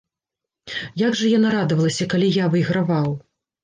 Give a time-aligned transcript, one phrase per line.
[1.03, 3.09] Як жа яна радавалася, калі я выйграваў.